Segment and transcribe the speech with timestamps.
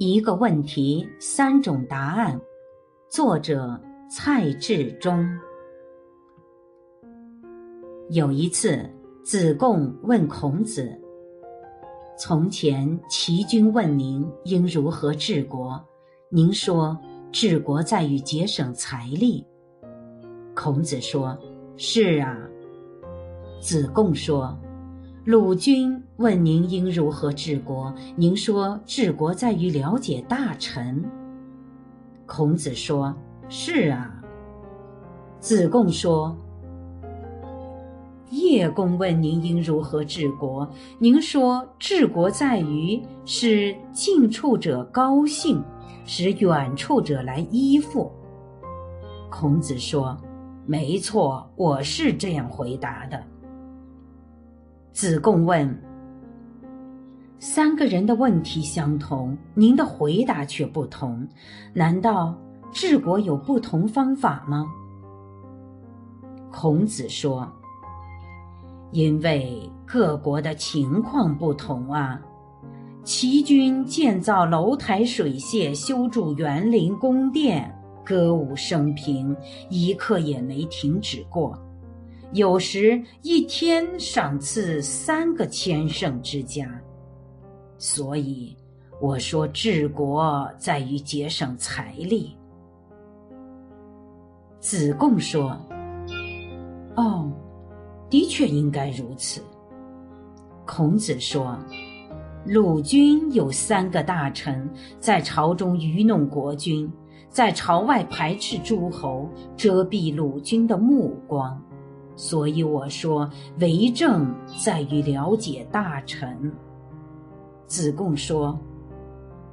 [0.00, 2.40] 一个问题，三种答案。
[3.08, 3.76] 作者
[4.08, 5.28] 蔡志忠。
[8.10, 8.88] 有一次，
[9.24, 10.88] 子贡问孔子
[12.16, 15.84] ：“从前齐君问您应如何治国，
[16.28, 16.96] 您说
[17.32, 19.44] 治国在于节省财力。”
[20.54, 21.36] 孔子说
[21.76, 22.38] ：“是啊。”
[23.60, 24.56] 子贡说。
[25.24, 27.94] 鲁君问您应如何治国？
[28.16, 31.04] 您说治国在于了解大臣。
[32.24, 33.14] 孔子说
[33.48, 34.14] ：“是啊。”
[35.38, 36.34] 子贡说
[38.30, 40.66] ：“叶公问您应如何治国？
[40.98, 45.62] 您说治国在于使近处者高兴，
[46.06, 48.10] 使远处者来依附。”
[49.30, 50.16] 孔子说
[50.64, 53.22] ：“没错，我是这样回答的。”
[54.92, 55.82] 子贡问
[57.38, 61.26] ：“三个人的问题相同，您的回答却不同，
[61.72, 62.36] 难道
[62.72, 64.66] 治国有不同方法吗？”
[66.50, 67.48] 孔子说
[68.90, 72.20] ：“因为各国的情况不同啊。
[73.04, 77.72] 齐军建造楼台水榭，修筑园林宫殿，
[78.04, 79.34] 歌舞升平，
[79.70, 81.56] 一刻也没停止过。”
[82.32, 86.68] 有时一天赏赐三个千乘之家，
[87.78, 88.54] 所以
[89.00, 92.36] 我说治国在于节省财力。
[94.60, 95.58] 子贡说
[96.96, 97.32] ：“哦，
[98.10, 99.40] 的确应该如此。”
[100.66, 101.56] 孔子说
[102.44, 104.68] ：“鲁君有三个大臣，
[105.00, 106.92] 在朝中愚弄国君，
[107.30, 109.26] 在朝外排斥诸侯，
[109.56, 111.58] 遮蔽鲁君的目光。”
[112.18, 113.30] 所以我说，
[113.60, 116.52] 为政在于了解大臣。
[117.68, 118.58] 子贡说：“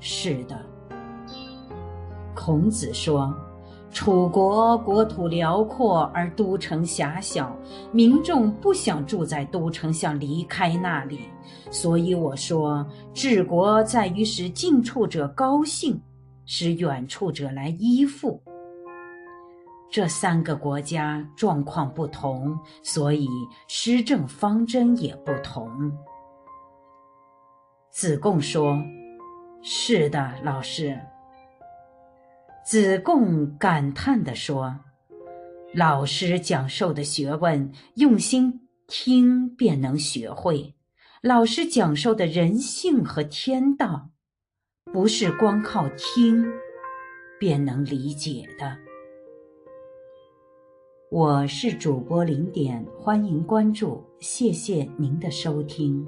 [0.00, 0.60] 是的。”
[2.34, 3.32] 孔子说
[3.92, 7.56] ：“楚国国土辽阔而都城狭小，
[7.92, 11.20] 民众不想住在都城，想离开那里。
[11.70, 12.84] 所以我说，
[13.14, 16.00] 治国在于使近处者高兴，
[16.44, 18.40] 使远处者来依附。”
[19.90, 23.26] 这三个国家状况不同，所以
[23.68, 25.90] 施政方针也不同。
[27.90, 28.78] 子贡说
[29.62, 31.00] ：“是的，老师。”
[32.64, 34.78] 子贡感叹地说
[35.74, 40.74] ：“老师讲授的学问，用心听便能学会；
[41.22, 44.10] 老师讲授的人性和天道，
[44.92, 46.44] 不是光靠听
[47.40, 48.76] 便能理解的。”
[51.10, 56.06] 我是主播零点，欢迎关注，谢谢您的收听。